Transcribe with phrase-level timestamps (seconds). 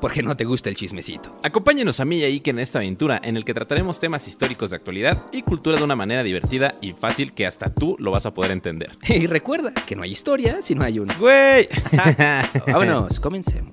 [0.00, 1.36] porque no te gusta el chismecito.
[1.42, 4.70] Acompáñenos a mí y a Iker en esta aventura en el que trataremos temas históricos
[4.70, 8.26] de actualidad y cultura de una manera divertida y fácil que hasta tú lo vas
[8.26, 8.96] a poder entender.
[9.20, 11.14] Y recuerda que no hay historia si no hay una.
[11.14, 11.68] ¡Güey!
[12.66, 13.72] Vámonos, comencemos.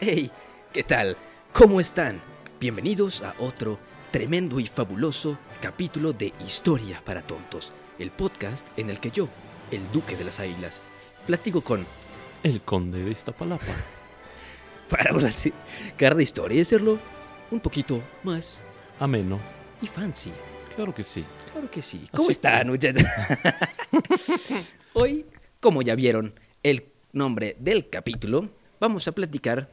[0.00, 0.30] Hey,
[0.72, 1.16] ¿qué tal?
[1.52, 2.20] ¿Cómo están?
[2.58, 3.78] Bienvenidos a otro
[4.10, 9.28] tremendo y fabuloso capítulo de Historia para Tontos, el podcast en el que yo,
[9.70, 10.82] el Duque de las Águilas,
[11.26, 11.86] platico con
[12.42, 13.64] El conde de Iztapalapa.
[14.90, 16.98] para platicar de historia y hacerlo
[17.52, 18.60] un poquito más
[18.98, 19.38] Ameno.
[19.80, 20.32] y fancy.
[20.74, 21.24] Claro que sí.
[21.52, 22.08] Claro que sí.
[22.10, 23.04] ¿Cómo Así están, muchachos?
[24.92, 25.26] Hoy,
[25.60, 28.50] como ya vieron el nombre del capítulo,
[28.80, 29.70] vamos a platicar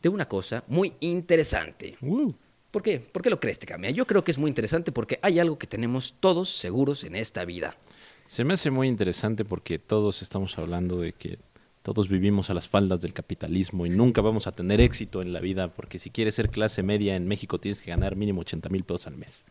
[0.00, 1.96] de una cosa muy interesante.
[2.00, 2.32] Uh,
[2.72, 3.00] ¿Por qué?
[3.00, 3.90] ¿Por qué lo crees, Tecamia?
[3.90, 7.44] Yo creo que es muy interesante porque hay algo que tenemos todos seguros en esta
[7.44, 7.76] vida.
[8.24, 11.38] Se me hace muy interesante porque todos estamos hablando de que
[11.82, 15.40] todos vivimos a las faldas del capitalismo y nunca vamos a tener éxito en la
[15.40, 18.84] vida porque si quieres ser clase media en México tienes que ganar mínimo 80 mil
[18.84, 19.44] pesos al mes.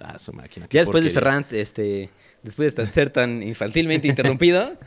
[0.00, 0.68] Ah, su máquina.
[0.70, 2.10] Ya después de cerrar, este,
[2.44, 4.78] después de ser tan infantilmente interrumpido,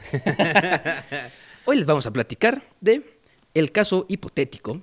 [1.66, 3.19] hoy les vamos a platicar de
[3.53, 4.81] el caso hipotético,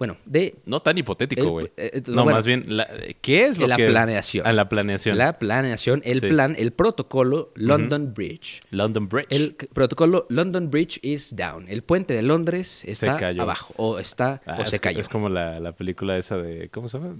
[0.00, 1.70] bueno, de No tan hipotético, güey.
[1.76, 2.88] eh, no, bueno, más bien, la-
[3.20, 3.86] ¿qué es lo la que...?
[3.86, 4.46] planeación.
[4.46, 5.16] A la planeación.
[5.18, 6.26] la planeación, el Sí.
[6.28, 8.62] plan, el protocolo London Bridge.
[8.70, 9.26] London Bridge.
[9.30, 11.66] El protocolo London Bridge is down.
[11.68, 14.98] El puente de Londres está abajo o está Ah, o es, se cayó.
[14.98, 16.70] Es como la, la película esa de...
[16.70, 17.16] ¿Cómo se llama?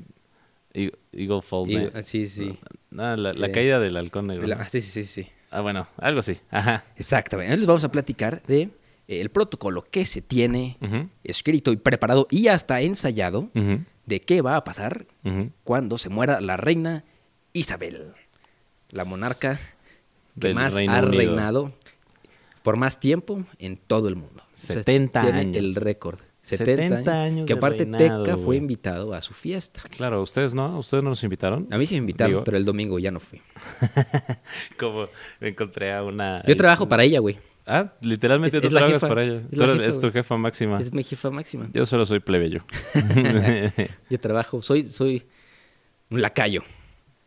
[0.72, 1.69] Eagle, Eagle Fall.
[1.69, 2.02] Eagle- Man.
[2.02, 2.58] sí, sí.
[2.90, 4.46] No, la, la Eh, caída del halcón negro.
[4.46, 5.26] La- ah, sí, sí, sí.
[5.50, 6.38] Ah, bueno, algo así.
[6.50, 6.84] Ajá.
[6.96, 7.52] Exactamente.
[7.52, 8.70] Hoy les vamos a platicar de
[9.19, 10.78] el protocolo que se tiene
[11.25, 13.48] escrito y preparado y hasta ensayado
[14.06, 15.06] de qué va a pasar
[15.65, 17.04] cuando se muera la reina
[17.53, 18.12] Isabel,
[18.91, 21.12] la monarca que Del más Reino ha Unido.
[21.19, 21.72] reinado
[22.62, 24.43] por más tiempo en todo el mundo.
[24.47, 25.56] O sea, 70 tiene años.
[25.56, 26.19] el récord.
[26.43, 29.82] 70, 70 años Que de aparte reinado, Teca fue invitado a su fiesta.
[29.91, 30.78] Claro, ¿ustedes no?
[30.78, 31.69] ¿Ustedes no nos invitaron?
[31.70, 33.43] A mí sí me invitaron, Digo, pero el domingo ya no fui.
[34.78, 35.09] Como
[35.41, 36.43] me encontré a una...
[36.47, 37.38] Yo trabajo para ella, güey.
[37.66, 39.37] Ah, literalmente Es- tú es trabajas para ella.
[39.41, 40.81] es Tú la eres- jefa, es tu jefa máxima.
[40.81, 41.69] Es mi jefa máxima.
[41.72, 42.65] Yo solo soy plebeyo.
[44.10, 45.25] Yo trabajo, soy, soy
[46.10, 46.62] un lacayo.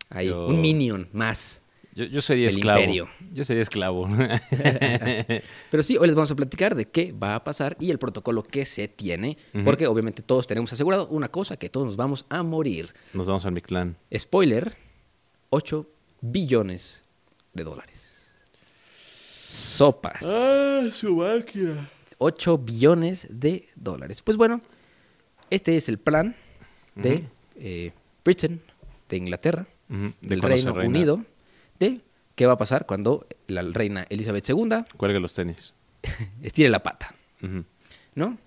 [0.09, 1.61] Ahí, Yo- un minion más.
[1.95, 2.79] yo, yo sería esclavo.
[2.81, 3.07] imperio.
[3.31, 4.07] Yo sería esclavo.
[5.71, 8.43] Pero sí, hoy les vamos a platicar de qué va a pasar y el protocolo
[8.43, 12.43] que se tiene, porque obviamente todos tenemos asegurado una cosa, que todos nos vamos a
[12.43, 12.93] morir.
[13.13, 13.95] Nos vamos al Mictlán.
[14.15, 14.75] Spoiler,
[15.51, 15.87] 8
[16.21, 17.01] billones
[17.53, 18.02] de dólares.
[19.53, 20.23] Sopas.
[20.23, 21.87] ¡Ah, su máquina!
[22.17, 24.23] 8 billones de dólares.
[24.23, 24.61] Pues bueno,
[25.51, 26.35] este es el plan
[26.95, 27.27] de
[27.57, 27.91] eh,
[28.25, 28.61] Britain,
[29.09, 30.89] de Inglaterra, de del Reino reina.
[30.89, 31.25] Unido,
[31.79, 32.01] de
[32.35, 35.73] qué va a pasar cuando la reina Elizabeth II Cuelga los tenis.
[36.41, 37.13] estire la pata.
[38.15, 38.37] ¿no?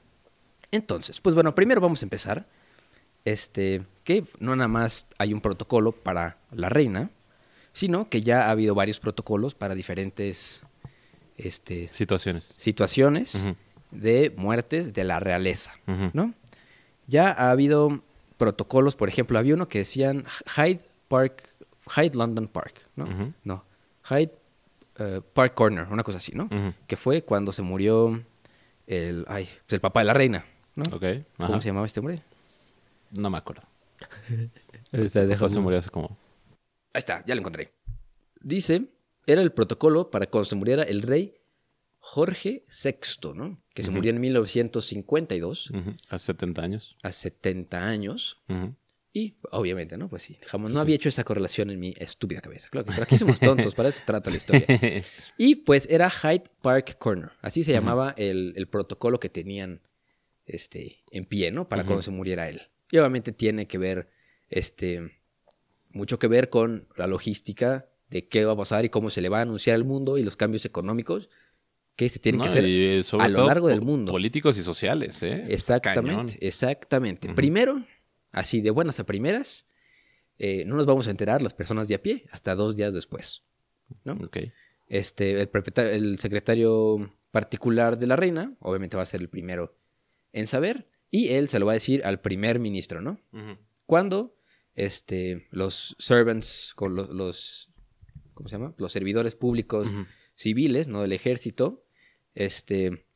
[0.72, 2.46] Entonces, pues bueno, primero vamos a empezar.
[3.24, 7.10] Este, que no nada más hay un protocolo para la reina,
[7.72, 10.62] sino que ya ha habido varios protocolos para diferentes
[11.36, 12.54] este, Situaciones.
[12.56, 13.36] situaciones
[13.90, 15.72] de muertes de la realeza.
[16.12, 16.34] ¿no?
[17.06, 18.02] Ya ha habido
[18.36, 20.24] protocolos, por ejemplo, había uno que decían
[20.56, 21.48] Hyde Park,
[21.94, 23.34] Hyde London Park, ¿no?
[23.44, 23.64] No,
[24.08, 24.32] Hyde
[24.98, 26.48] eh, Park Corner, una cosa así, ¿no?
[26.86, 28.22] Que fue cuando se murió
[28.86, 30.44] el, ay, pues el papá de la reina,
[30.74, 30.84] ¿no?
[30.96, 31.04] Ok.
[31.36, 31.60] ¿Cómo ajá.
[31.60, 32.22] se llamaba este hombre?
[33.10, 33.62] No me acuerdo.
[34.92, 36.16] Dejo papá se murió hace como...
[36.92, 37.72] Ahí está, ya lo encontré.
[38.40, 38.84] Dice,
[39.26, 41.34] era el protocolo para cuando se muriera el rey
[41.98, 43.60] Jorge VI, ¿no?
[43.74, 46.96] Que se murió en 1952, Ujú, Hace 70 años.
[47.02, 48.40] a 70 años.
[49.12, 50.08] Y obviamente, ¿no?
[50.10, 52.68] Pues sí, jamás no había hecho esa correlación en mi estúpida cabeza.
[52.70, 54.66] Claro que pero aquí somos tontos, para eso trata la historia.
[55.38, 57.30] Y pues era Hyde Park Corner.
[57.40, 59.80] Así se llamaba el, el protocolo que tenían
[60.44, 61.68] este, en pie, ¿no?
[61.68, 62.60] Para cuando se muriera él.
[62.90, 64.10] Y obviamente tiene que ver,
[64.48, 65.18] este,
[65.90, 69.28] mucho que ver con la logística de qué va a pasar y cómo se le
[69.28, 71.28] va a anunciar al mundo y los cambios económicos
[71.96, 74.12] que se tienen No, que hacer eh, sobre a lo largo del mundo.
[74.12, 75.46] Políticos y sociales, ¿eh?
[75.48, 76.26] Exactamente, Cañón.
[76.40, 77.32] exactamente.
[77.34, 77.82] Primero,
[78.32, 79.66] así de buenas a primeras,
[80.38, 83.44] eh, no nos vamos a enterar las personas de a pie hasta dos días después.
[84.04, 84.12] ¿no?
[84.24, 84.38] Ok.
[84.88, 89.74] Este, el, secretario particular de la reina, obviamente va a ser el primero
[90.32, 93.18] en saber, y él se lo va a decir al primer ministro, ¿no?
[93.86, 94.36] Cuando
[94.74, 97.70] este, los servants, con los, los-
[98.36, 98.74] ¿cómo se llama?
[98.76, 99.88] Los servidores públicos
[100.34, 101.84] civiles, no del ejército,
[102.34, 103.06] este,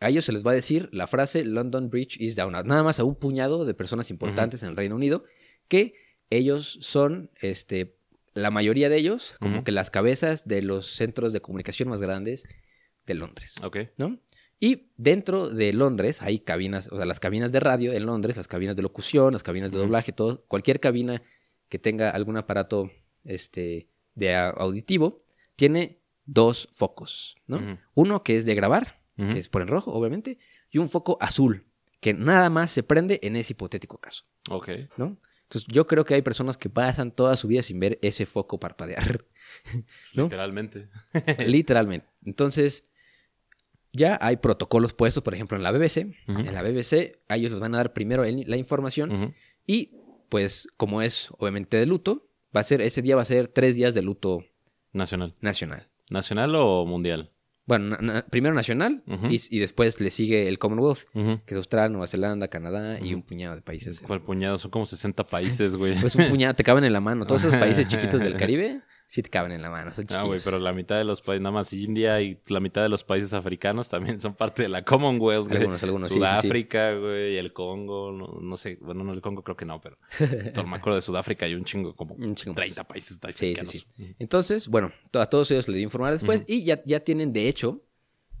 [0.00, 2.52] a ellos se les va a decir la frase London Bridge is down.
[2.52, 5.24] Nada más a un puñado de personas importantes en el Reino Unido
[5.66, 5.94] que
[6.30, 7.96] ellos son, este,
[8.32, 12.44] la mayoría de ellos, como que las cabezas de los centros de comunicación más grandes
[13.06, 13.78] de Londres, Ok.
[13.96, 14.20] ¿no?
[14.60, 18.48] Y dentro de Londres hay cabinas, o sea, las cabinas de radio en Londres, las
[18.48, 21.22] cabinas de locución, las cabinas de doblaje, todo, cualquier cabina
[21.68, 22.90] que tenga algún aparato,
[23.24, 23.88] este,
[24.18, 25.22] de auditivo,
[25.56, 27.78] tiene dos focos, ¿no?
[27.94, 30.38] Uno que es de grabar, que es por en rojo, obviamente,
[30.70, 31.66] y un foco azul,
[32.00, 34.68] que nada más se prende en ese hipotético caso, Ok.
[34.96, 35.18] ¿no?
[35.44, 38.60] Entonces, yo creo que hay personas que pasan toda su vida sin ver ese foco
[38.60, 39.24] parpadear,
[40.14, 40.24] ¿no?
[40.24, 40.88] Literalmente.
[41.46, 42.06] Literalmente.
[42.24, 42.84] Entonces,
[43.92, 46.14] ya hay protocolos puestos, por ejemplo, en la BBC.
[46.26, 49.34] En la BBC, a ellos les van a dar primero el- la información
[49.66, 49.92] y,
[50.28, 53.76] pues, como es obviamente de luto, va a ser, ese día va a ser tres
[53.76, 54.44] días de luto
[54.92, 55.34] Nacional.
[55.40, 55.88] nacional.
[56.10, 57.32] ¿Nacional o mundial?
[57.66, 61.90] Bueno, na- na- primero nacional y, y después le sigue el Commonwealth, que es Australia,
[61.90, 64.00] Nueva Zelanda, Canadá y un puñado de países.
[64.00, 64.56] ¿Cuál puñado?
[64.56, 65.94] Son como 60 países, güey.
[66.00, 67.26] Pues un puñado, te caben en la mano.
[67.26, 69.92] Todos esos países chiquitos del Caribe, sí te caben en la mano.
[69.92, 72.82] Son Ah, güey, pero la mitad de los países, nada más India y la mitad
[72.82, 75.56] de los países africanos también son parte de la Commonwealth, güey.
[75.56, 76.26] Algunos, algunos, sí, sí, sí.
[76.26, 79.96] Sudáfrica, güey, el Congo, no, no sé, bueno, no, el Congo creo que no, pero
[80.68, 82.64] me acuerdo de Sudáfrica y un chingo, como Un chingo más.
[82.64, 84.14] 30 países Sí, sí, sí.
[84.18, 87.82] Entonces, bueno, a todos ellos les di informar después y ya, ya tienen, de hecho,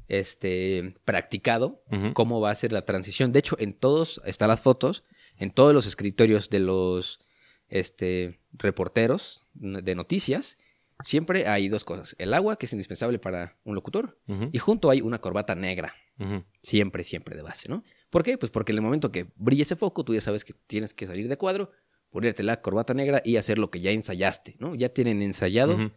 [0.06, 1.82] este, practicado
[2.12, 3.32] cómo va a ser la transición.
[3.32, 5.04] De hecho, en todos, están las fotos,
[5.38, 7.20] en todos los escritorios de los
[7.68, 10.58] este, reporteros de noticias,
[11.02, 12.16] siempre hay dos cosas.
[12.18, 14.18] El agua, que es indispensable para un locutor,
[14.52, 15.94] y junto hay una corbata negra.
[16.62, 17.84] Siempre, siempre de base, ¿no?
[18.10, 18.36] ¿Por qué?
[18.38, 21.06] Pues porque en el momento que brille ese foco, tú ya sabes que tienes que
[21.06, 21.70] salir de cuadro,
[22.10, 24.74] ponerte la corbata negra y hacer lo que ya ensayaste, ¿no?
[24.74, 25.92] Ya tienen ensayado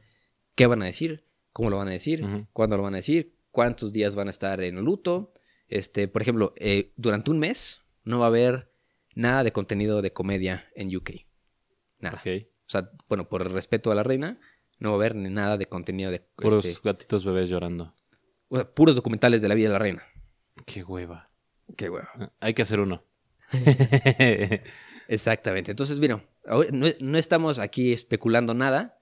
[0.55, 3.91] qué van a decir, cómo lo van a decir, cuándo lo van a decir, cuántos
[3.91, 5.33] días van a estar en luto.
[5.67, 8.71] Este, por ejemplo, eh, durante un mes no va a haber
[9.15, 11.11] nada de contenido de comedia en UK.
[12.01, 12.21] Nada.
[12.25, 14.39] O sea, bueno, por el respeto a la reina,
[14.79, 17.95] no va a haber ni nada de contenido de Puros este, gatitos bebés llorando.
[18.49, 20.03] o sea, puros documentales de la vida de la reina.
[20.65, 21.29] Qué hueva.
[21.77, 22.07] Qué huevo.
[22.39, 23.03] Hay que hacer uno.
[25.07, 25.71] Exactamente.
[25.71, 25.99] Entonces,
[26.47, 28.99] ahora no, no estamos aquí especulando nada.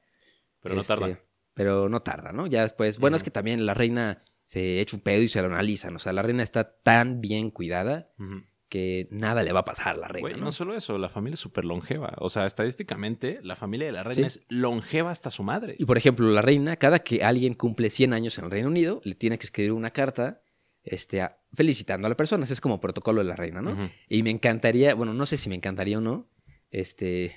[0.62, 1.20] Pero no este, tarda.
[1.54, 2.48] Pero no tarda, ¿no?
[2.48, 5.48] Ya después, bueno, es que también la reina se echa un pedo y se lo
[5.48, 5.96] analizan.
[5.96, 8.44] O sea, la reina está tan bien cuidada Ujú.
[8.70, 10.46] Que nada le va a pasar a la reina, Güey, ¿no?
[10.46, 12.14] no solo eso, la familia es súper longeva.
[12.20, 14.40] O sea, estadísticamente, la familia de la reina Sí.
[14.40, 15.76] es longeva hasta su madre.
[15.80, 19.02] Y por ejemplo, la reina, cada que alguien cumple 100 años en el Reino Unido,
[19.04, 20.42] le tiene que escribir una carta
[20.84, 22.44] este, a- felicitando a la persona.
[22.46, 23.90] Ese es como protocolo de la reina, ¿no?
[24.08, 26.30] Y me encantaría, bueno, no sé si me encantaría o no,
[26.72, 27.36] este,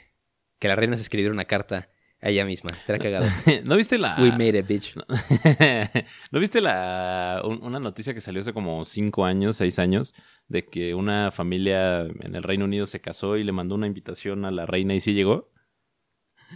[0.59, 1.89] que la reina se escribiera una carta
[2.23, 2.71] a ella misma.
[2.71, 3.26] Estaría cagado.
[3.64, 4.17] ¿No viste la...
[4.21, 4.95] We made it, bitch.
[6.31, 10.14] ¿No viste la un- una noticia que salió hace como cinco años, seis años,
[10.49, 14.45] de que una familia en el Reino Unido se casó y le mandó una invitación
[14.45, 15.50] a la reina y sí llegó?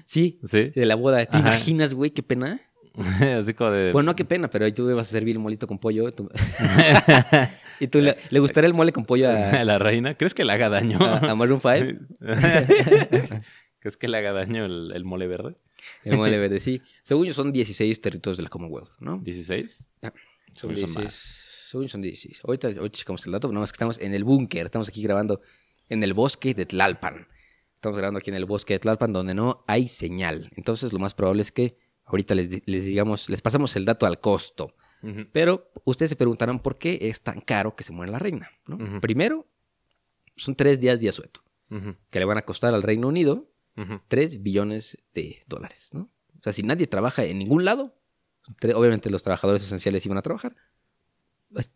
[0.05, 0.71] Sí, Sí.
[0.75, 1.25] de la boda.
[1.27, 1.49] ¿Te Ajá.
[1.49, 2.61] imaginas, güey, qué pena?
[3.39, 3.93] Así como de...
[3.93, 6.13] Bueno, no, qué pena, pero ahí tú vas a servir el molito con pollo.
[6.15, 6.31] tú-
[7.81, 10.15] y tú le, le gustaría el mole con pollo a, a la reina.
[10.15, 10.99] ¿Crees que le haga daño?
[11.03, 12.05] a, a Maroon 5.
[13.87, 15.55] ¿Crees que le haga daño el, el mole verde?
[16.03, 16.83] El mole verde, sí.
[17.05, 19.21] Según yo, son 16 territorios de la Commonwealth, ¿no?
[19.21, 19.87] ¿16?
[20.03, 20.13] Son
[20.55, 21.05] Son 16.
[21.05, 21.35] más.
[21.71, 22.41] Según yo son 16.
[22.43, 24.67] Ahorita, ahorita checamos el dato, nada más que estamos en el búnker.
[24.67, 25.41] Estamos aquí grabando
[25.89, 27.29] en el bosque de Tlalpan.
[27.77, 30.51] Estamos grabando aquí en el bosque de Tlalpan donde no hay señal.
[30.57, 34.19] Entonces, lo más probable es que ahorita les, les digamos, les pasamos el dato al
[34.19, 34.75] costo.
[35.31, 38.51] Pero ustedes se preguntarán por qué es tan caro que se muera la reina.
[38.67, 39.01] ¿no?
[39.01, 39.47] Primero,
[40.35, 41.45] son tres días de asueto,
[42.11, 44.01] que le van a costar al Reino Unido Ujú.
[44.09, 45.91] 3 billones de dólares.
[45.93, 46.11] ¿no?
[46.39, 47.95] O sea, si nadie trabaja en ningún lado,
[48.75, 50.55] obviamente los trabajadores esenciales iban a trabajar.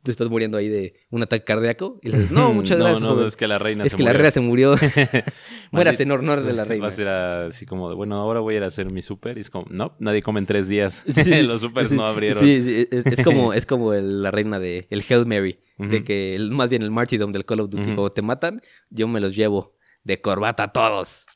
[0.02, 2.00] te estás muriendo ahí de un ataque cardíaco.
[2.02, 3.02] Y le dices, no, muchas No, gracias.
[3.02, 3.26] no, joven.
[3.26, 4.18] es que la reina Es se que la murió.
[4.18, 4.76] reina se murió.
[5.72, 6.86] Mueras en honor de la Va reina.
[6.88, 9.38] a ser así como de, bueno, ahora voy a ir a hacer mi súper.
[9.38, 11.04] Y es como, no, nadie come en tres días.
[11.08, 12.42] Sí, Los súpers sí, no abrieron.
[12.44, 15.60] Sí, sí, es, es como, es como el- la reina de el Hail Mary.
[15.78, 17.82] De que, el- más bien el martyrdom del Call of Duty.
[17.84, 17.94] Ujú.
[17.94, 21.26] Cuando te matan, yo me los llevo de corbata a todos.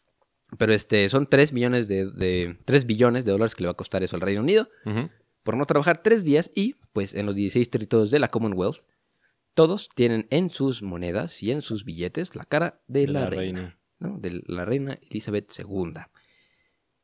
[0.58, 3.76] Pero este, son 3 millones de, de 3 billones de dólares que le va a
[3.76, 4.68] costar eso al Reino Unido
[5.42, 8.86] por no trabajar 3 días y, pues, en los 16 territorios de la Commonwealth,
[9.52, 13.30] todos tienen en sus monedas y en sus billetes la cara de, De la, la
[13.30, 13.78] reina, reina.
[13.98, 14.18] ¿no?
[14.18, 15.92] De la reina Elizabeth II.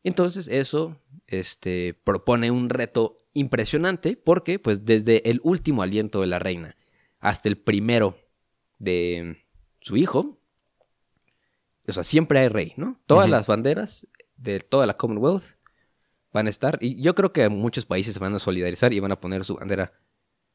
[0.02, 6.38] Entonces, eso este, propone un reto impresionante porque, pues, desde el último aliento de la
[6.38, 6.76] reina
[7.20, 8.18] hasta el primero
[8.78, 9.44] de
[9.80, 10.39] su hijo,
[11.88, 13.00] o sea, siempre hay rey, ¿no?
[13.06, 14.06] Todas las banderas
[14.36, 15.56] de toda la Commonwealth
[16.32, 19.12] van a estar, y yo creo que muchos países se van a solidarizar y van
[19.12, 19.92] a poner su bandera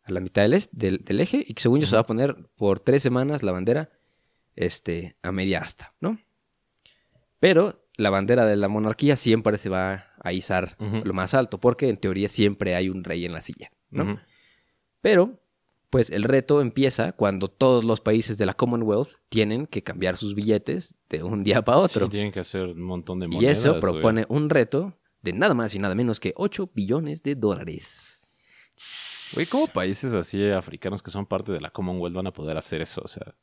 [0.04, 2.06] a la mitad del, est- del, del eje, y que según yo se va a
[2.08, 3.90] poner por tres semanas la bandera
[4.56, 6.18] este, a media asta, ¿no?
[7.40, 11.90] Pero la bandera de la monarquía siempre se va a izar lo más alto, porque
[11.90, 14.04] en teoría siempre hay un rey en la silla, ¿no?
[15.02, 15.40] Pero,
[15.96, 20.36] pues el reto empieza cuando todos los países de la Commonwealth tienen que cambiar sus
[20.36, 22.06] billetes de un día para otro.
[22.08, 23.60] Sí, tienen que hacer un montón de y monedas.
[23.60, 23.82] eso güey.
[23.82, 28.44] propone un reto de nada más y nada menos que 8 billones de dólares.
[29.34, 32.82] Güey, ¿cómo países así africanos que son parte de la Commonwealth van a poder hacer
[32.82, 33.02] eso?
[33.04, 33.34] O sea,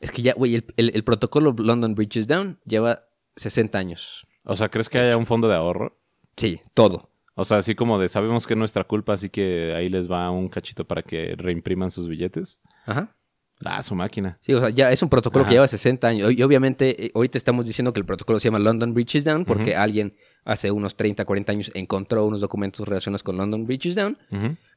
[0.00, 3.04] Es que ya, güey, el, el- el protocolo London Bridges Down lleva
[3.36, 4.26] 60 años.
[4.44, 5.96] o sea, ¿crees que haya un fondo de ahorro?
[6.36, 7.09] Sí, todo.
[7.40, 10.30] O sea, así como de sabemos que es nuestra culpa, así que ahí les va
[10.30, 12.60] un cachito para que reimpriman sus billetes.
[12.84, 13.16] Ajá.
[13.64, 14.38] Ah, su máquina.
[14.42, 15.48] Sí, o sea, ya es un protocolo Ajá.
[15.48, 16.32] que lleva 60 años.
[16.32, 19.74] Y obviamente, eh, ahorita estamos diciendo que el protocolo se llama London Bridges Down porque
[19.74, 24.18] alguien hace unos 30, 40 años encontró unos documentos relacionados con London Bridges Down.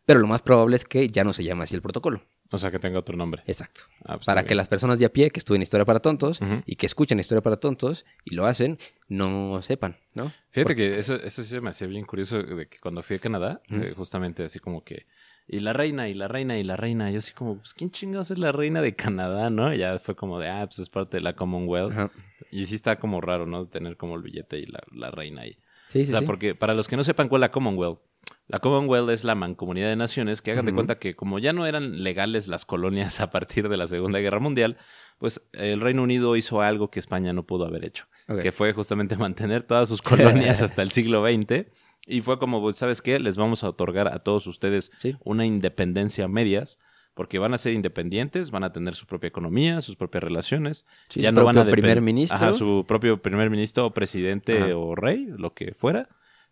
[0.05, 2.22] Pero lo más probable es que ya no se llame así el protocolo.
[2.51, 3.41] O sea, que tenga otro nombre.
[3.48, 3.82] Exacto.
[4.05, 4.58] Ah, pues para que bien.
[4.58, 7.58] las personas de a pie que estudian Historia para Tontos y que escuchen Historia para
[7.58, 8.77] Tontos y lo hacen,
[9.08, 10.32] no sepan, ¿no?
[10.51, 13.62] Fíjate que eso, eso sí me hacía bien curioso de que cuando fui a Canadá,
[13.70, 15.08] eh, justamente así como que.
[15.48, 17.10] Y la reina, y la reina, y la reina.
[17.10, 19.74] Yo así como, pues, ¿quién chingados es la reina de Canadá, no?
[19.74, 21.91] Y ya fue como de, ah, pues es parte de la Commonwealth.
[21.91, 22.12] Ajá.
[22.54, 23.68] Y sí está como raro, ¿no?
[23.68, 25.58] Tener como el billete y la, la reina ahí.
[25.88, 26.26] Sí, sí, o sea, sí.
[26.26, 28.00] porque para los que no sepan cuál es la Commonwealth,
[28.48, 31.66] la Commonwealth es la mancomunidad de naciones que hagan de cuenta que como ya no
[31.66, 34.78] eran legales las colonias a partir de la Segunda Guerra Mundial,
[35.18, 38.06] pues el Reino Unido hizo algo que España no pudo haber hecho,
[38.42, 41.66] que fue justamente mantener todas sus colonias hasta el siglo XX.
[42.06, 43.18] Y fue como, pues, ¿sabes qué?
[43.20, 45.16] Les vamos a otorgar a todos ustedes Sí.
[45.24, 46.80] una independencia a medias,
[47.13, 50.86] porque van a ser independientes, van a tener su propia economía, sus propias relaciones.
[51.10, 52.36] Sí, ya su no van a primer ministro.
[52.38, 54.75] Ajá, su propio primer ministro o presidente Ajá.
[54.77, 56.10] o rey, lo que fuera.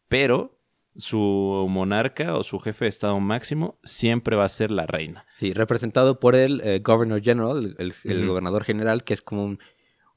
[0.07, 0.59] Pero
[0.95, 5.25] su monarca o su jefe de Estado máximo siempre va a ser la reina.
[5.39, 8.27] Sí, representado por el eh, Governor General, el, el- el Ujú.
[8.29, 9.59] gobernador general, que es como un,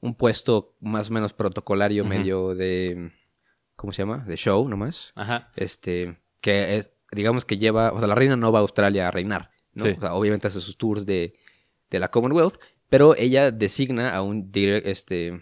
[0.01, 3.11] un puesto más o menos protocolario, medio de.
[3.75, 4.19] ¿Cómo se llama?
[4.27, 5.11] De show nomás.
[5.15, 5.49] Ajá.
[5.55, 6.17] Este.
[6.41, 7.91] Que es, digamos que lleva.
[7.93, 9.49] O sea, la reina no va a Australia a reinar.
[9.75, 9.83] ¿No?
[9.83, 9.89] Sí.
[9.91, 11.35] O sea, obviamente hace sus tours de,
[11.91, 12.55] de la Commonwealth,
[12.89, 15.41] pero ella designa a un, dire- este,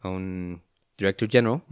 [0.00, 0.62] a un
[0.96, 1.62] Director General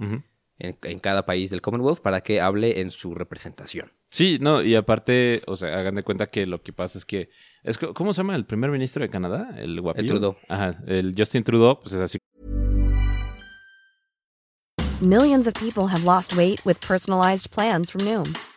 [0.59, 3.93] en, en cada país del Commonwealth para que hable en su representación.
[4.11, 7.31] Sí, no, y aparte, o sea, hagan de cuenta que lo que pasa es que,
[7.63, 9.55] es ¿cómo se llama el primer ministro de Canadá?
[9.57, 10.09] El guapillo.
[10.09, 10.37] Trudeau.
[10.49, 12.19] Ajá, el Justin Trudeau, pues es así
[15.01, 18.33] Millions of people have lost weight with personalized plans from Noom,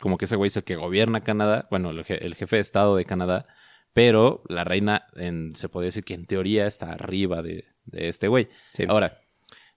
[0.00, 2.62] Como que ese güey es el que gobierna Canadá, bueno, el, je- el jefe de
[2.62, 3.46] Estado de Canadá,
[3.92, 8.28] pero la reina en- se podría decir que en teoría está arriba de, de este
[8.28, 8.48] güey.
[8.76, 8.84] Sí.
[8.88, 9.20] Ahora,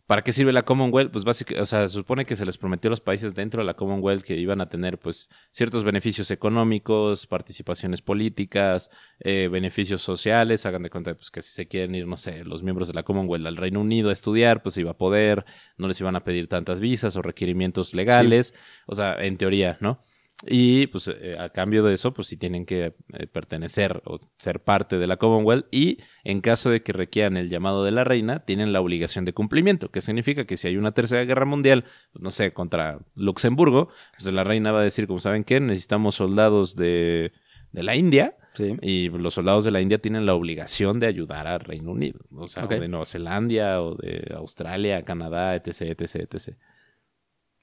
[0.05, 1.11] ¿para qué sirve la Commonwealth?
[1.11, 3.65] Pues básicamente, o sea, se supone que se les prometió a los países dentro de
[3.65, 10.65] la Commonwealth que iban a tener pues ciertos beneficios económicos, participaciones políticas, eh, beneficios sociales,
[10.67, 13.03] hagan de cuenta pues que si se quieren ir, no sé, los miembros de la
[13.03, 15.45] Commonwealth al Reino Unido a estudiar, pues iba a poder,
[15.77, 18.53] no les iban a pedir tantas visas o requerimientos legales,
[18.85, 20.03] o sea, en teoría, ¿no?
[20.45, 24.61] Y pues eh, a cambio de eso, pues sí tienen que eh, pertenecer o ser
[24.61, 28.39] parte de la Commonwealth y en caso de que requieran el llamado de la reina,
[28.39, 32.21] tienen la obligación de cumplimiento, que significa que si hay una tercera guerra mundial, pues,
[32.21, 36.75] no sé, contra Luxemburgo, pues la reina va a decir, como saben qué, necesitamos soldados
[36.75, 37.31] de,
[37.71, 38.77] de la India Sí.
[38.81, 42.19] Y los soldados de la India tienen la obligación de ayudar al Reino Unido.
[42.35, 46.57] O sea, o de Nueva Zelanda o de Australia, Canadá, etc, etc, etc.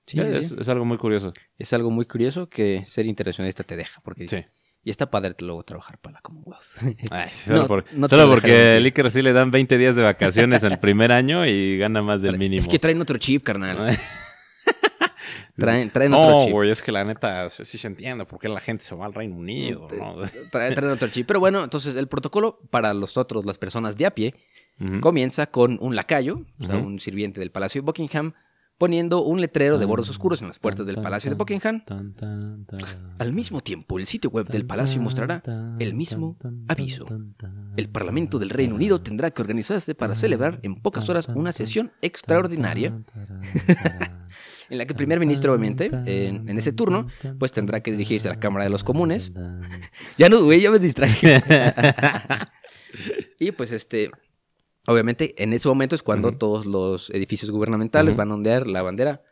[0.07, 0.57] Sí, es, sí.
[0.59, 1.33] es algo muy curioso.
[1.59, 4.00] Es algo muy curioso que ser internacionalista te deja.
[4.02, 4.45] Porque Sí.
[4.83, 6.62] Y está padre luego trabajar para la Commonwealth.
[7.11, 8.85] Ay, solo No, por- no solo lo porque el.
[8.87, 12.38] Iker sí le dan 20 días de vacaciones el primer año y gana más del
[12.38, 12.62] mínimo.
[12.62, 13.76] Es que traen otro chip, carnal.
[15.57, 16.52] traen, traen otro No, chip.
[16.52, 19.14] güey, es que la neta sí se entiende por qué la gente se va al
[19.14, 20.16] Reino Unido, ¿no?
[20.50, 21.26] Traen, traen otro chip.
[21.26, 24.35] Pero bueno, entonces el protocolo para nosotros, las personas de a pie,
[25.02, 28.33] comienza con un lacayo, o sea, un sirviente del Palacio de Buckingham,
[28.80, 31.82] poniendo un letrero de bordes oscuros en las puertas del Palacio de Buckingham.
[33.18, 35.42] Al mismo tiempo, el sitio web del palacio mostrará
[35.78, 37.04] el mismo aviso.
[37.76, 41.92] El Parlamento del Reino Unido tendrá que organizarse para celebrar en pocas horas una sesión
[42.00, 43.04] extraordinaria
[44.70, 47.06] en la que el primer ministro, obviamente, en, en ese turno,
[47.38, 49.30] pues tendrá que dirigirse a la Cámara de los Comunes.
[50.16, 51.42] Ya no, güey, ya me distraje.
[53.38, 54.10] y pues este,
[54.87, 59.22] obviamente, en ese momento es cuando todos los edificios gubernamentales van a ondear la bandera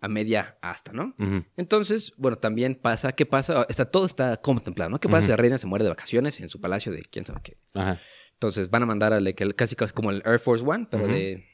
[0.00, 1.14] a media asta, ¿no?
[1.56, 3.66] Entonces, bueno, también pasa, ¿qué pasa?
[3.68, 5.00] Está, todo está contemplado, ¿no?
[5.00, 7.40] ¿Qué pasa si la reina se muere de vacaciones en su palacio de quién sabe
[7.42, 7.58] qué?
[7.74, 8.00] Ajá.
[8.34, 11.44] Entonces van a mandar a que casi, como el Air Force One, pero de,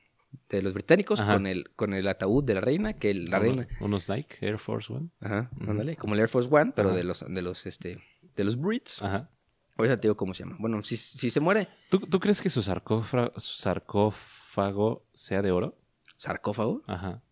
[0.50, 1.32] de los británicos, Ajá.
[1.32, 4.58] con el, con el ataúd de la reina, que el- la reina, Unos Nike Air
[4.58, 5.08] Force One.
[5.20, 6.98] ajá, ándale, como el Air Force One, pero Ajá.
[6.98, 8.02] de los, de los, este,
[8.36, 9.00] de los Brits.
[9.00, 9.30] Ajá.
[9.76, 10.56] Ahorita te digo cómo se llama.
[10.60, 13.32] Bueno, si, si se muere, ¿Tú, tú crees que su, sarcófago
[15.14, 15.76] sea de oro?
[16.16, 17.22] sarcófago Ajá.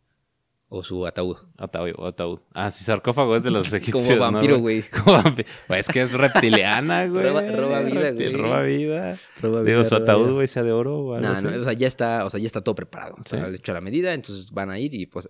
[0.69, 1.37] o su ataúd.
[1.57, 2.41] Ataúd, ataúd.
[2.53, 4.05] Ah, sí, sarcófago es de los egipcios.
[4.05, 4.83] Como ¿no, vampiro, güey.
[4.83, 5.49] Como vampiro.
[5.69, 7.23] Es que es reptiliana, güey.
[7.25, 8.33] Roba- roba vida, güey.
[8.33, 9.17] Roba vida.
[9.41, 11.45] Roba Digo, su ataúd, güey, sea de oro o algo No, así.
[11.47, 13.15] no, o sea, ya está, o sea, ya está todo preparado.
[13.15, 13.51] O sea, Sí.
[13.51, 15.29] le hecho a la medida, entonces van a ir y pues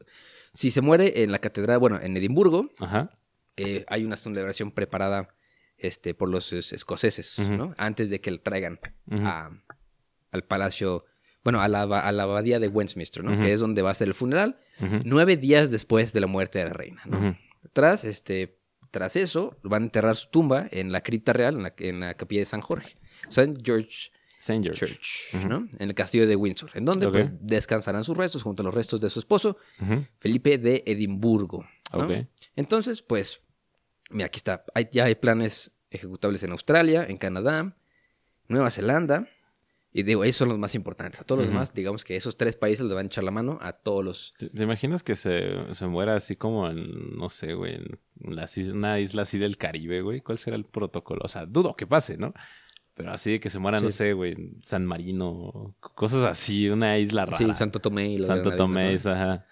[0.54, 3.10] si se muere en la catedral, bueno, en Edimburgo, Ajá.
[3.56, 5.28] eh, hay una celebración preparada
[5.82, 7.38] este, por los es- escoceses.
[7.38, 7.74] ¿no?
[7.78, 8.78] Antes de que le traigan
[9.10, 9.50] a-
[10.30, 11.04] al palacio,
[11.44, 13.38] bueno, a la, a la abadía de Westminster, ¿no?
[13.40, 14.58] Que es donde va a ser el funeral,
[15.04, 17.36] nueve días después de la muerte de la reina, ¿no?
[17.72, 18.58] Tras, este,
[18.90, 22.14] tras eso, van a enterrar su tumba en la cripta real, en la, en la
[22.14, 22.96] capilla de San Jorge,
[23.28, 23.54] St.
[23.64, 24.86] George Saint George.
[24.86, 25.46] Church.
[25.46, 25.68] ¿no?
[25.78, 29.00] En el castillo de Windsor, en donde pues, descansarán sus restos junto a los restos
[29.00, 29.56] de su esposo.
[30.18, 31.64] Felipe de Edimburgo.
[32.56, 33.40] Entonces, pues,
[34.12, 34.64] mira, aquí está.
[34.74, 37.76] Hay- ya hay planes ejecutables en Australia, en Canadá,
[38.48, 39.28] Nueva Zelanda.
[39.94, 41.20] Y digo, esos son los más importantes.
[41.20, 43.58] A todos los demás, digamos que esos tres países le van a echar la mano
[43.60, 44.34] a todos los...
[44.38, 47.98] ¿Te, te imaginas que se, se muera así como en, no sé, güey, en
[48.56, 50.22] is- una isla así del Caribe, güey?
[50.22, 51.20] ¿Cuál será el protocolo?
[51.24, 52.32] O sea, dudo que pase, ¿no?
[52.94, 56.96] Pero así de que se muera, no sé, güey, en San Marino, cosas así, una
[56.98, 57.36] isla rara.
[57.36, 59.46] Sí, Santo Tomé y las Santo Tomé, ajá.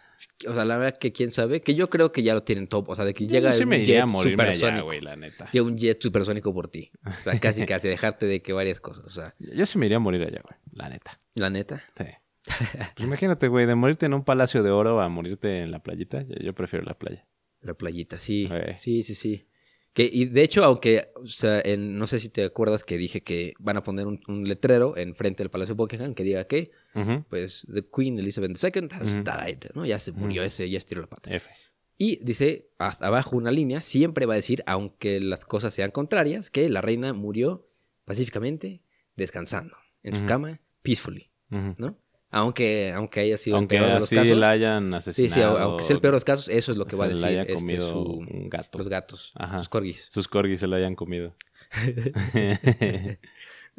[0.48, 2.88] O sea, la verdad que quién sabe, que yo creo que ya lo tienen top.
[2.88, 4.84] O sea, de que Yo llega sí un me iría a jet supersónico.
[4.86, 5.48] güey, la neta.
[5.50, 6.90] Llega un jet supersónico por ti.
[7.06, 9.04] O sea, casi casi dejarte de que varias cosas.
[9.06, 11.20] O sea, Yo sí me iría a morir allá, güey, la neta.
[11.34, 11.82] la neta.
[11.96, 12.04] Sí.
[12.96, 16.24] Pues imagínate, güey, de morirte en un palacio de oro a morirte en la playita,
[16.42, 17.26] yo, prefiero la playa.
[17.60, 18.48] La playita, sí.
[18.78, 19.46] Sí, sí, sí.
[19.92, 23.22] Que, y de hecho, aunque, o sea, en- no sé si te acuerdas que dije
[23.22, 26.70] que van a poner un, un letrero enfrente del Palacio de Buckingham que diga que,
[26.94, 27.24] Ujú.
[27.28, 29.24] pues, the Queen Elizabeth II has Ujú.
[29.24, 29.84] died, ¿no?
[29.84, 31.34] Ya se murió ese, ya estiró la pata.
[31.34, 31.50] F.
[31.98, 36.50] Y dice, hasta abajo una línea, siempre va a decir, aunque las cosas sean contrarias,
[36.50, 37.66] que la reina murió
[38.04, 38.82] pacíficamente,
[39.16, 41.30] descansando, en su cama, peacefully.
[41.50, 41.98] ¿no?
[42.32, 44.36] Aunque, aunque haya sido Aunque el peor de los así casos.
[44.38, 45.56] la hayan Sí, asesinado.
[45.56, 47.14] sí, aunque sea el peor de los casos, eso es lo que va a la
[47.14, 48.78] decir haya este, su- un gato.
[48.78, 49.58] los gatos, Ajá.
[49.58, 50.06] sus corgis.
[50.10, 51.34] Sus corgis se lo hayan comido.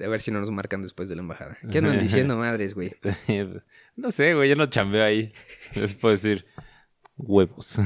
[0.04, 1.58] A ver si no nos marcan después de la embajada.
[1.72, 2.94] ¿Qué andan diciendo, madres, güey?
[3.96, 5.34] no sé, güey, yo no chambeo ahí.
[5.76, 6.46] Les puedo decir
[7.18, 7.78] huevos.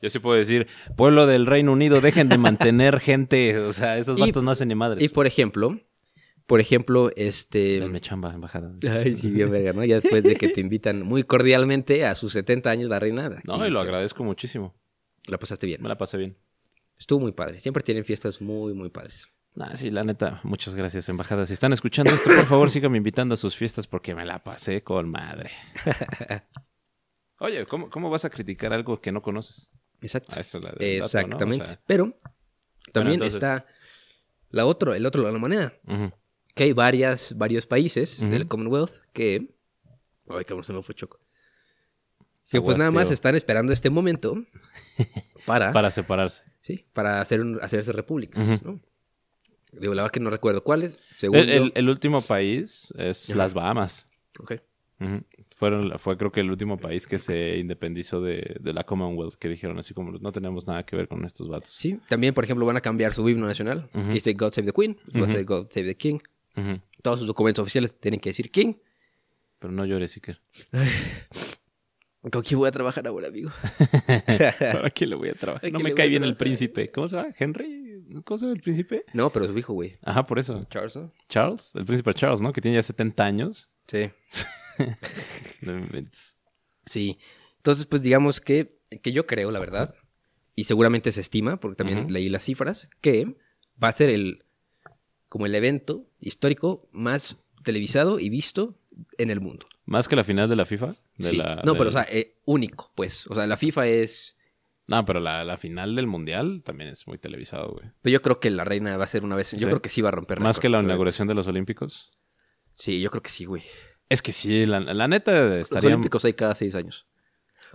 [0.00, 3.58] yo sí puedo decir, pueblo del Reino Unido, dejen de mantener gente.
[3.58, 5.02] O sea, esos Y- vatos no hacen ni madres.
[5.02, 5.80] Y por ejemplo,
[6.46, 7.80] por ejemplo, este...
[7.80, 8.72] Denme chamba, embajada.
[8.88, 9.84] Ay, sí, bien verga, ¿no?
[9.84, 13.26] Ya después de que te invitan muy cordialmente a sus 70 años la reina.
[13.26, 14.74] aquí, No, y lo agradezco muchísimo.
[15.26, 15.82] La pasaste bien.
[15.82, 16.36] Me la pasé bien.
[16.98, 17.58] Estuvo muy padre.
[17.60, 19.28] Siempre tienen fiestas muy, muy padres.
[19.54, 21.46] Nah, sí, la neta, muchas gracias, embajada.
[21.46, 24.82] Si están escuchando esto, por favor, síganme invitando a sus fiestas porque me la pasé
[24.82, 25.50] con madre.
[27.38, 29.70] Oye, ¿cómo, cómo vas a criticar algo que no conoces?
[30.00, 30.34] Exacto.
[30.36, 31.02] Ah, eso es la del dato, ¿no?
[31.02, 31.66] O Exactamente.
[31.66, 32.18] sea, Pero
[32.92, 33.66] también entonces- está
[34.50, 35.74] la otro, el otro lado de la moneda.
[35.86, 36.12] ujú.
[36.56, 39.54] Que hay varias, varios países del Commonwealth que...
[40.28, 41.20] Ay, cabrón, se me fue choco.
[42.50, 44.42] Que pues nada más están esperando este momento
[45.46, 45.72] para...
[45.72, 46.44] Para separarse.
[46.62, 48.42] Sí, para hacer un- hacerse repúblicas.
[49.72, 50.98] Digo, la verdad que no recuerdo cuáles.
[51.10, 53.38] Según El, yo- el- el último país es Ajá.
[53.38, 54.08] las Bahamas.
[54.40, 54.54] Ok.
[55.56, 59.48] Fueron, fue creo que el último país que se independizó de, de la Commonwealth, que
[59.48, 61.68] dijeron así como no tenemos nada que ver con estos vatos.
[61.70, 63.90] Sí, también, por ejemplo, van a cambiar su himno nacional.
[63.92, 64.08] Ujú.
[64.12, 66.18] Dice God Save the Queen, va a ser God Save the King.
[67.02, 68.74] Todos sus documentos oficiales tienen que decir King.
[69.58, 70.40] Pero no llores, Iker.
[72.30, 73.50] ¿Con quién voy a trabajar ahora, amigo?
[74.58, 75.64] ¿Para quién le voy a trabajar?
[75.66, 76.90] ¿A No quién me cae bien el príncipe.
[76.90, 77.32] ¿Cómo se llama?
[77.38, 78.04] ¿Henry?
[78.24, 79.04] ¿Cómo se llama el príncipe?
[79.12, 79.98] No, pero su hijo, güey.
[80.02, 80.64] Ajá, por eso.
[80.64, 81.12] Charles, ¿no?
[81.28, 82.52] Charles, el príncipe Charles, ¿no?
[82.52, 83.70] Que tiene ya 70 años.
[83.88, 84.10] Sí.
[85.62, 86.36] No me inventes.
[86.84, 87.18] Sí.
[87.56, 89.94] Entonces, pues digamos que, que yo creo, la verdad,
[90.54, 93.36] y seguramente se estima, porque también leí las cifras, que
[93.82, 94.44] va a ser el
[95.36, 98.78] como el evento histórico más televisado y visto
[99.18, 99.66] en el mundo.
[99.84, 100.94] Más que la final de la FIFA.
[101.18, 101.36] De Sí.
[101.36, 103.26] la, no, pero o sea, eh, único, pues.
[103.26, 104.38] O sea, la FIFA es...
[104.86, 107.90] No, pero la, la final del mundial también es muy televisado, güey.
[108.00, 109.52] Pero yo creo que la reina va a ser una vez...
[109.52, 109.64] Yo Sí.
[109.66, 112.12] creo que sí va a romper Más que la inauguración de los Olímpicos.
[112.74, 113.62] Sí, yo creo que sí, güey.
[114.08, 117.06] Es que sí, la, la neta Los estaría Olímpicos hay cada seis años.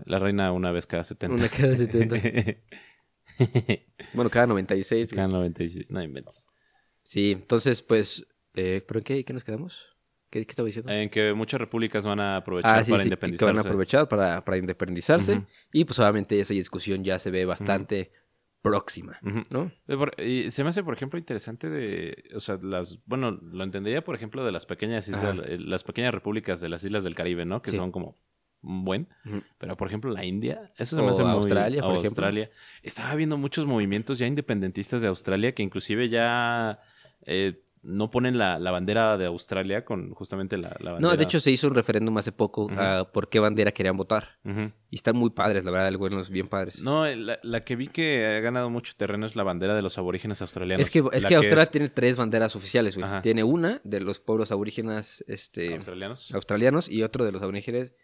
[0.06, 1.36] la reina una vez cada 70.
[1.36, 2.16] Una cada 70.
[4.14, 5.10] Bueno, cada 96.
[5.10, 5.16] güey.
[5.16, 5.86] cada 96.
[5.90, 6.48] No inventes.
[7.04, 8.26] Sí, entonces, pues...
[8.54, 9.86] Eh, ¿Pero en qué, qué nos quedamos?
[10.30, 10.92] ¿Qué, qué estaba diciendo?
[10.92, 13.46] En que muchas repúblicas van a aprovechar Ah, sí, para sí, que- que independizarse.
[13.54, 15.42] van a aprovechar para, para independizarse.
[15.74, 18.12] Y pues obviamente esa discusión ya se ve bastante
[18.62, 19.18] próxima.
[19.50, 19.72] ¿no?
[19.88, 24.04] Eh, Y se me hace, por ejemplo, interesante de, o sea, las, bueno, lo entendería,
[24.04, 27.46] por ejemplo, de las pequeñas islas, eh, las pequeñas repúblicas de las islas del Caribe,
[27.46, 27.62] ¿no?
[27.62, 27.78] Que Sí.
[27.78, 28.18] son como
[28.64, 29.08] un buen,
[29.58, 31.32] pero por ejemplo la India, eso se O me hace muy...
[31.32, 32.26] Australia, por o ejemplo.
[32.26, 32.50] Australia.
[32.84, 36.80] Estaba viendo muchos movimientos ya independentistas de Australia que inclusive ya
[37.26, 41.00] eh, no ponen la, la bandera de Australia con justamente la, la bandera.
[41.14, 44.38] No, de hecho se hizo un referéndum hace poco a por qué bandera querían votar.
[44.92, 46.80] Y están muy padres, la verdad, algunos bien padres.
[46.80, 49.98] No, la, la que vi que ha ganado mucho terreno es la bandera de los
[49.98, 50.86] aborígenes australianos.
[50.86, 53.10] es que, es que Australia es- tiene tres banderas oficiales, güey.
[53.24, 56.32] Tiene una de los pueblos aborígenes este, ¿Australianos?
[56.36, 57.96] australianos y otro de los aborígenes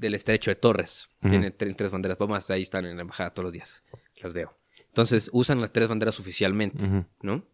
[0.00, 1.08] del estrecho de Torres.
[1.20, 1.30] Ujú.
[1.30, 2.18] Tiene tre- tres banderas.
[2.18, 3.82] Vamos, ahí están en la embajada todos los días.
[4.22, 4.56] Las veo.
[4.88, 6.84] Entonces, usan las tres banderas oficialmente.
[7.22, 7.44] ¿no?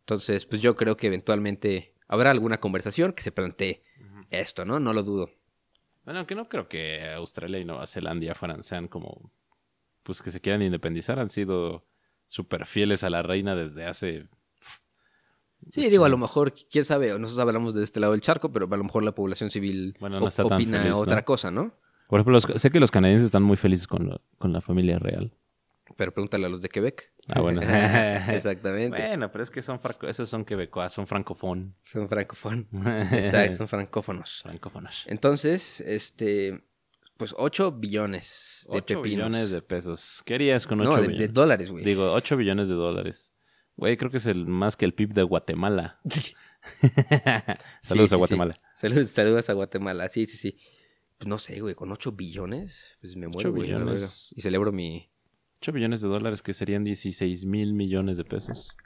[0.00, 3.82] Entonces, pues yo creo que eventualmente habrá alguna conversación que se plantee
[4.30, 4.80] esto, ¿no?
[4.80, 5.30] No lo dudo.
[6.04, 9.32] Bueno, aunque no creo que Australia y Nueva Zelanda fueran, sean como,
[10.04, 11.84] pues que se quieran independizar, han sido
[12.28, 14.28] súper fieles a la reina desde hace...
[15.70, 18.68] Sí, digo, a lo mejor, quién sabe, nosotros hablamos de este lado del charco, pero
[18.70, 21.00] a lo mejor la población civil Bueno, no está tan opina feliz, ¿no?
[21.00, 21.74] otra cosa, ¿no?
[22.08, 24.98] Por ejemplo, los- sé que los canadienses están muy felices con, la- con la familia
[24.98, 25.32] real.
[25.96, 27.12] Pero pregúntale a los de Quebec.
[27.28, 27.60] Ah, bueno.
[28.28, 29.00] Exactamente.
[29.00, 31.74] Bueno, pero es que son franco- esos son quebecois, son francofón.
[31.84, 32.66] Son francófonos.
[33.12, 34.40] Exacto, son francófonos.
[34.42, 35.04] Francófonos.
[35.06, 36.64] Entonces, este,
[37.16, 39.04] pues 8 billones de 8 pepinos.
[39.28, 40.22] billones de pesos.
[40.26, 41.32] ¿Qué harías con 8 No, de, de billones?
[41.34, 41.84] dólares, güey.
[41.84, 43.32] Digo, 8 billones de dólares.
[43.76, 46.00] Güey, creo que es el más que el PIB de Guatemala.
[47.82, 48.54] Saludos Sí, a Guatemala.
[48.54, 48.64] sí.
[48.80, 50.08] Saludos, saludos a Guatemala.
[50.08, 50.58] Sí, sí, sí.
[51.18, 53.70] Pues no sé, güey, con 8 billones, pues me muero, Ocho güey.
[53.72, 54.34] a la billones.
[54.36, 55.08] Y celebro mi...
[55.60, 58.76] 8 billones de dólares que serían 16 mil millones de pesos.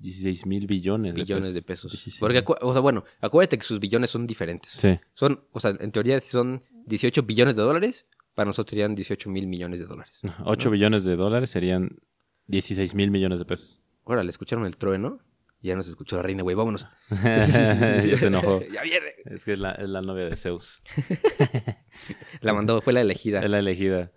[0.00, 1.92] 16 mil billones, billones de de pesos.
[1.92, 2.04] pesos.
[2.04, 4.72] 16 Porque, o sea, bueno, acuérdate que sus billones son diferentes.
[4.72, 4.98] Sí.
[5.14, 9.46] Son, o sea, en teoría son 18 billones de dólares, para nosotros serían 18 mil
[9.46, 10.20] millones de dólares.
[10.44, 11.98] 8 billones de dólares serían
[12.46, 13.80] 16 mil millones de pesos.
[14.04, 15.20] Órale, ¿escucharon el trueno?
[15.62, 16.86] Ya nos escuchó la reina, güey, vámonos.
[17.10, 18.62] ya se enojó.
[18.72, 19.08] ya viene.
[19.26, 20.82] Es que es la, es la novia de Zeus.
[22.40, 24.10] La mandó, fue la elegida Es la elegida.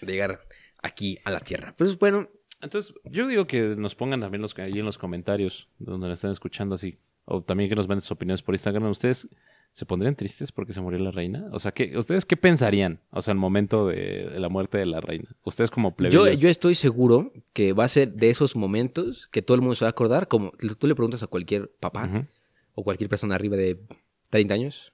[0.00, 0.40] de llegar
[0.82, 1.74] aquí a la Tierra.
[1.76, 2.28] Pues bueno,
[2.60, 6.32] Entonces, yo digo que nos pongan también los, ahí en los comentarios donde nos están
[6.32, 6.98] escuchando así.
[7.24, 8.90] O también que nos manden sus opiniones por Instagram.
[8.90, 9.28] ¿Ustedes
[9.72, 11.48] se pondrían tristes porque se murió la reina?
[11.52, 13.00] O sea, ¿qué, ¿ustedes qué pensarían?
[13.10, 15.28] O sea, el momento de, la muerte de la reina.
[15.44, 16.40] Ustedes como yo, plebeyos.
[16.40, 19.84] yo estoy seguro que va a ser de esos momentos que todo el mundo se
[19.84, 22.26] va a acordar, como tú le preguntas a cualquier papá Ujú.
[22.74, 23.80] o cualquier persona arriba de
[24.30, 24.92] 30 años,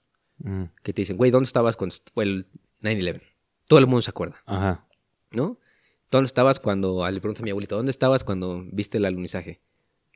[0.83, 2.45] que te dicen, güey, ¿dónde estabas cuando fue el
[2.83, 3.23] 9-11?
[3.67, 4.87] Todo el mundo se acuerda, Ajá.
[5.33, 5.59] ¿no?
[6.11, 9.61] ¿Dónde estabas cuando, ah, le pregunto a mi abuelito, ¿dónde estabas cuando viste el alunizaje?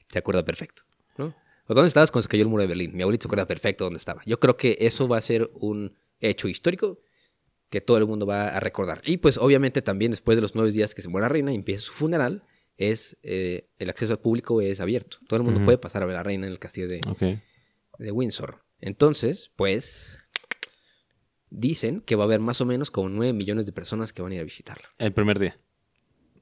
[0.08, 0.82] Se acuerda perfecto,
[1.16, 1.34] ¿no?
[1.70, 2.96] ¿O dónde estabas cuando se cayó el muro de Berlín?
[2.96, 4.22] Mi abuelito se acuerda perfecto dónde estaba.
[4.26, 6.98] Yo creo que eso va a ser un hecho histórico
[7.68, 9.02] que todo el mundo va a recordar.
[9.04, 11.54] Y pues obviamente también después de los nueve días que se muere la reina y
[11.54, 12.42] empieza su funeral,
[12.76, 15.18] es eh, el acceso al público es abierto.
[15.28, 18.64] Todo el mundo puede pasar a ver a la reina en el castillo de Windsor.
[18.80, 20.18] Entonces, pues,
[21.50, 24.32] dicen que va a haber más o menos como 9 millones de personas que van
[24.32, 24.88] a ir a visitarla.
[24.98, 25.56] El primer día.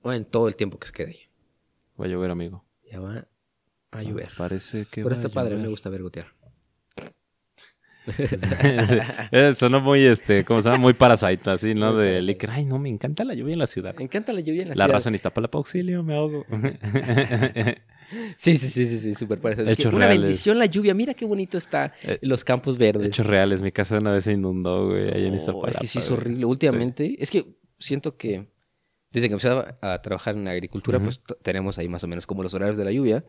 [0.01, 1.21] O en todo el tiempo que se quede ahí.
[2.01, 2.65] Va a llover, amigo.
[2.91, 3.29] Ya va
[3.91, 4.31] a llover.
[4.37, 6.27] Parece que Pero va está a padre, me gusta ver gotear.
[9.33, 10.81] Eh, Sonó muy, este, ¿cómo se llama?
[10.81, 11.95] Muy parasite, así, ¿no?
[11.95, 12.51] De Licker.
[12.51, 13.95] Ay, no, me encanta la lluvia en la ciudad.
[13.97, 14.95] Me encanta la lluvia en la, La ciudad.
[14.97, 16.45] raza en Iztapalapa, auxilio, me ahogo.
[18.37, 19.69] Sí, sí, sí, sí, sí, súper parecido.
[19.69, 20.23] Hechos Una reales.
[20.23, 20.95] bendición la lluvia.
[20.95, 23.09] Mira qué bonito está Eh, los campos verdes.
[23.09, 25.69] Hechos reales, mi casa una vez se inundó, güey, ahí en Iztapalapa.
[25.69, 26.47] es que sí es horrible.
[26.47, 28.49] Últimamente, es que siento que
[29.11, 32.43] desde que empecé a, trabajar en la agricultura, pues tenemos ahí más o menos como
[32.43, 33.27] los horarios de la lluvia.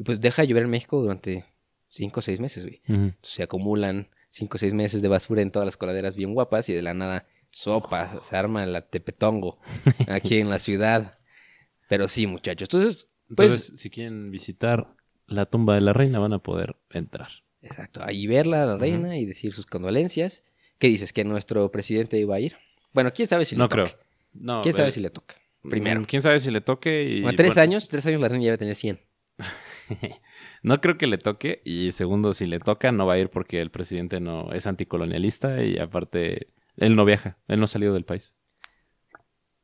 [0.00, 1.44] Y pues deja de llover en México durante
[1.88, 2.80] cinco o seis meses, güey.
[3.20, 6.72] Se acumulan cinco o seis meses de basura en todas las coladeras bien guapas y
[6.72, 9.58] de la nada sopa, se arma la tepetongo
[10.08, 11.18] aquí en la ciudad.
[11.86, 12.68] Pero sí, muchachos.
[12.72, 14.94] Entonces, pues, Entonces, si quieren visitar
[15.26, 17.28] la tumba de la reina, van a poder entrar.
[17.60, 20.44] exacto, ahí verla a la reina y decir sus condolencias.
[20.78, 21.12] ¿Qué dices?
[21.12, 22.56] ¿Que nuestro presidente iba a ir?
[22.94, 23.82] Bueno, quién sabe si no le toca.
[23.84, 23.98] creo.
[24.32, 25.34] No, ¿Quién sabe eh, si le toca?
[25.68, 26.00] Primero.
[26.06, 27.02] ¿Quién sabe si le toque?
[27.02, 28.98] Y, Bueno, tres bueno, años, tres años la reina ya va a tener 100.
[30.62, 31.62] No creo que le toque.
[31.64, 35.62] Y segundo, si le toca, no va a ir porque el presidente no es anticolonialista
[35.62, 37.38] y aparte, él no viaja.
[37.48, 38.36] Él no ha salido del país.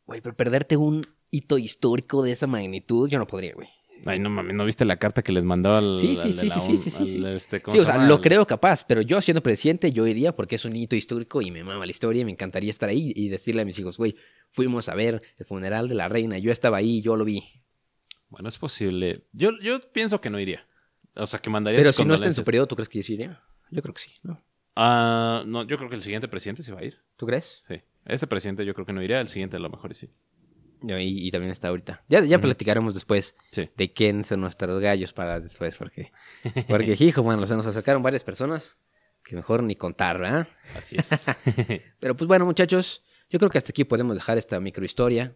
[0.07, 3.69] Güey, pero perderte un hito histórico de esa magnitud, yo no podría, güey.
[4.05, 5.99] Ay, no mames, ¿no viste la carta que les mandó al.
[5.99, 7.25] Sí, sí, al sí, sí, sí, sí, sí, sí.
[7.27, 10.37] este, ¿cómo Sí, o se sea, lo creo capaz, pero yo siendo presidente, yo iría
[10.37, 13.13] porque es un hito histórico y me mama la historia y me encantaría estar ahí
[13.17, 14.15] y decirle a mis hijos, güey,
[14.51, 17.43] fuimos a ver el funeral de la reina, yo estaba ahí, yo lo vi.
[18.29, 19.27] Bueno, es posible.
[19.33, 20.67] Yo, yo pienso que no iría.
[21.15, 22.99] O sea, que mandaría Pero sus si no está en su periodo, ¿tú crees que
[22.99, 23.41] iría?
[23.71, 24.43] Yo creo que sí, ¿no?
[24.75, 26.99] Ah, no, yo creo que el siguiente presidente se va a ir.
[27.17, 27.61] ¿Tú crees?
[27.67, 27.81] Sí.
[28.05, 29.21] Ese presidente yo creo que no iría.
[29.21, 30.11] El siguiente a lo mejor sí.
[30.83, 32.05] Y, y también está ahorita.
[32.09, 33.71] Ya, ya platicaremos después Sí.
[33.77, 36.13] de quién son nuestros gallos para después, porque,
[36.69, 38.77] porque hijo, bueno, se nos acercaron varias personas
[39.25, 40.47] que mejor ni contar, ¿verdad?
[40.77, 41.27] Así es.
[41.99, 45.35] Pero pues bueno, muchachos, yo creo que hasta aquí podemos dejar esta microhistoria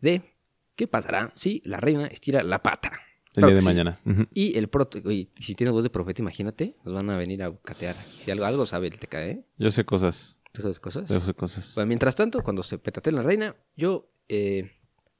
[0.00, 0.36] de
[0.76, 2.92] qué pasará si la reina estira la pata.
[3.34, 3.66] El Claro día de sí.
[3.66, 4.00] mañana.
[4.34, 7.50] Y el proto, y si tienes voz de profeta, imagínate, nos van a venir a
[7.62, 7.94] catear.
[7.94, 9.44] Si algo, algo sabe el TK, ¿eh?
[9.56, 10.38] Yo sé cosas.
[10.52, 11.08] ¿Tú sabes cosas?
[11.08, 11.72] Yo sé cosas.
[11.74, 14.70] Bueno, mientras tanto, cuando se petatee la reina, yo eh,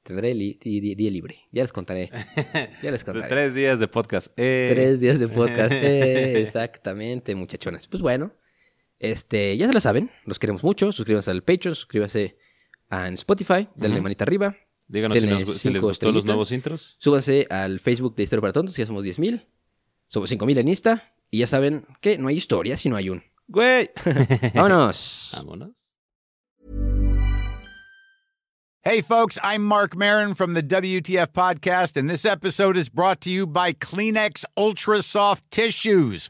[0.03, 1.39] tendré li- día libre.
[1.51, 2.11] Ya les contaré.
[2.83, 3.29] Ya les contaré.
[3.29, 4.31] tres días de podcast.
[4.37, 4.69] Eh.
[4.71, 5.71] Tres días de podcast.
[5.73, 7.87] Eh, exactamente, muchachones.
[7.87, 8.31] Pues bueno,
[8.99, 10.11] este, ya se lo saben.
[10.25, 10.91] Los queremos mucho.
[10.91, 12.37] Suscríbanse al Patreon, suscríbanse
[12.89, 14.03] a en Spotify, denle Ujú.
[14.03, 14.55] manita arriba.
[14.87, 16.95] Díganos si, nos- si les gustó los nuevos intros.
[16.99, 19.45] Súbanse al Facebook de Historia para Tontos, ya somos 10.000.
[20.07, 21.13] Somos 5.000 en Insta.
[21.31, 23.23] Y ya saben que no hay historia si no hay un.
[23.47, 23.89] ¡Güey!
[24.53, 25.31] ¡Vámonos!
[25.33, 25.89] Vámonos.
[28.85, 33.29] Hey, folks, I'm Mark Marin from the WTF Podcast, and this episode is brought to
[33.29, 36.29] you by Kleenex Ultra Soft Tissues,